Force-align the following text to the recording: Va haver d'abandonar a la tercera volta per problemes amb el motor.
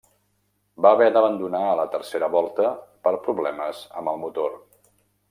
Va 0.85 0.93
haver 0.95 1.09
d'abandonar 1.17 1.61
a 1.67 1.75
la 1.81 1.85
tercera 1.95 2.29
volta 2.37 2.71
per 3.09 3.13
problemes 3.29 3.83
amb 4.03 4.13
el 4.15 4.19
motor. 4.23 4.57